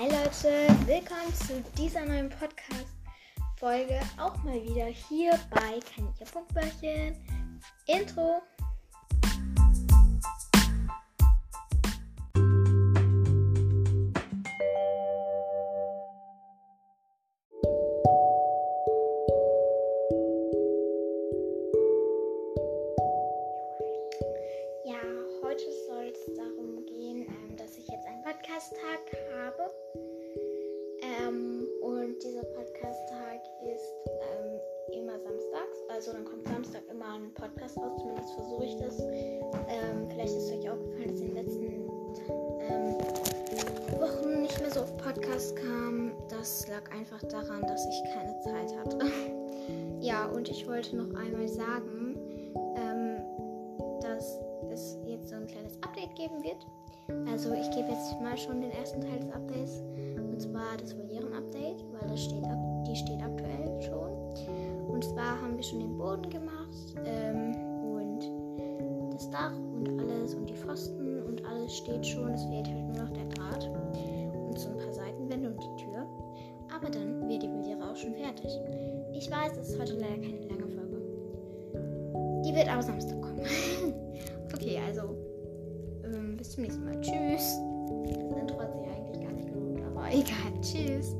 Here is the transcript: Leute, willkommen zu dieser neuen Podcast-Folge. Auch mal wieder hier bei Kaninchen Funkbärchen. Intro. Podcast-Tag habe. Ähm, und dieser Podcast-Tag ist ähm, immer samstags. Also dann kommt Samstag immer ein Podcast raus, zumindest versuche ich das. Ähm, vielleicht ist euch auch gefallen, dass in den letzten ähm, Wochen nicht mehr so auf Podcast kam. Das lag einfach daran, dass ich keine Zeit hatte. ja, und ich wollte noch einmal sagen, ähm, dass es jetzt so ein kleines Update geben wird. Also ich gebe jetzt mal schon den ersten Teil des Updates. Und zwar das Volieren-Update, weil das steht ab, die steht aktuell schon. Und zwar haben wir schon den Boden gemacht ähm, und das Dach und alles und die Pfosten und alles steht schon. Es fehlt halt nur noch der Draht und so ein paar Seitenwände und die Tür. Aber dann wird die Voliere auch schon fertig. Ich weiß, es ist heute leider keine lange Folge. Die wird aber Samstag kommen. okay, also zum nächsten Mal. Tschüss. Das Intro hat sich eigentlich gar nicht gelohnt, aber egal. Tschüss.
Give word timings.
Leute, 0.00 0.68
willkommen 0.86 1.34
zu 1.34 1.60
dieser 1.76 2.04
neuen 2.04 2.28
Podcast-Folge. 2.28 3.98
Auch 4.16 4.36
mal 4.44 4.62
wieder 4.62 4.86
hier 4.86 5.32
bei 5.50 5.80
Kaninchen 5.92 6.24
Funkbärchen. 6.24 7.16
Intro. 7.88 8.40
Podcast-Tag 28.58 29.16
habe. 29.36 29.70
Ähm, 31.00 31.68
und 31.80 32.20
dieser 32.20 32.42
Podcast-Tag 32.42 33.40
ist 33.62 33.94
ähm, 34.08 34.98
immer 34.98 35.16
samstags. 35.20 35.78
Also 35.88 36.12
dann 36.12 36.24
kommt 36.24 36.48
Samstag 36.48 36.82
immer 36.90 37.14
ein 37.14 37.32
Podcast 37.34 37.78
raus, 37.78 37.92
zumindest 38.00 38.34
versuche 38.34 38.64
ich 38.64 38.76
das. 38.78 38.98
Ähm, 38.98 40.10
vielleicht 40.10 40.34
ist 40.34 40.50
euch 40.50 40.68
auch 40.68 40.76
gefallen, 40.76 41.08
dass 41.08 41.20
in 41.20 41.26
den 41.26 41.34
letzten 41.36 41.64
ähm, 42.66 44.00
Wochen 44.00 44.42
nicht 44.42 44.60
mehr 44.60 44.72
so 44.72 44.80
auf 44.80 44.96
Podcast 44.96 45.54
kam. 45.54 46.12
Das 46.28 46.66
lag 46.66 46.90
einfach 46.90 47.22
daran, 47.28 47.62
dass 47.62 47.86
ich 47.86 48.12
keine 48.12 48.40
Zeit 48.40 48.76
hatte. 48.76 48.98
ja, 50.00 50.26
und 50.26 50.48
ich 50.48 50.66
wollte 50.66 50.96
noch 50.96 51.16
einmal 51.16 51.46
sagen, 51.46 52.18
ähm, 52.76 53.20
dass 54.00 54.40
es 54.72 54.98
jetzt 55.06 55.28
so 55.28 55.36
ein 55.36 55.46
kleines 55.46 55.76
Update 55.84 56.16
geben 56.16 56.42
wird. 56.42 56.66
Also 57.30 57.52
ich 57.54 57.70
gebe 57.70 57.88
jetzt 57.88 58.20
mal 58.20 58.36
schon 58.36 58.60
den 58.60 58.70
ersten 58.72 59.00
Teil 59.00 59.20
des 59.20 59.30
Updates. 59.32 59.82
Und 60.16 60.42
zwar 60.42 60.76
das 60.76 60.96
Volieren-Update, 60.96 61.84
weil 61.92 62.08
das 62.10 62.24
steht 62.24 62.44
ab, 62.44 62.58
die 62.86 62.96
steht 62.96 63.22
aktuell 63.22 63.80
schon. 63.80 64.10
Und 64.88 65.04
zwar 65.04 65.40
haben 65.40 65.56
wir 65.56 65.62
schon 65.62 65.80
den 65.80 65.96
Boden 65.96 66.28
gemacht 66.28 66.94
ähm, 67.04 67.54
und 67.82 69.14
das 69.14 69.30
Dach 69.30 69.52
und 69.56 69.88
alles 70.00 70.34
und 70.34 70.50
die 70.50 70.54
Pfosten 70.54 71.22
und 71.22 71.44
alles 71.44 71.76
steht 71.76 72.04
schon. 72.04 72.32
Es 72.32 72.44
fehlt 72.44 72.68
halt 72.68 72.86
nur 72.88 73.04
noch 73.04 73.10
der 73.10 73.24
Draht 73.26 73.70
und 74.48 74.58
so 74.58 74.70
ein 74.70 74.76
paar 74.76 74.92
Seitenwände 74.92 75.48
und 75.48 75.62
die 75.62 75.84
Tür. 75.84 76.06
Aber 76.74 76.90
dann 76.90 77.28
wird 77.28 77.42
die 77.42 77.48
Voliere 77.48 77.90
auch 77.90 77.96
schon 77.96 78.14
fertig. 78.14 78.50
Ich 79.12 79.30
weiß, 79.30 79.56
es 79.56 79.70
ist 79.70 79.80
heute 79.80 79.94
leider 79.94 80.18
keine 80.18 80.40
lange 80.46 80.68
Folge. 80.68 81.00
Die 82.44 82.54
wird 82.54 82.68
aber 82.68 82.82
Samstag 82.82 83.20
kommen. 83.22 83.40
okay, 84.54 84.78
also 84.86 85.16
zum 86.58 86.64
nächsten 86.64 86.84
Mal. 86.84 87.00
Tschüss. 87.00 87.60
Das 88.30 88.38
Intro 88.40 88.60
hat 88.60 88.72
sich 88.72 88.82
eigentlich 88.90 89.22
gar 89.22 89.32
nicht 89.32 89.46
gelohnt, 89.46 89.80
aber 89.86 90.08
egal. 90.10 90.52
Tschüss. 90.60 91.14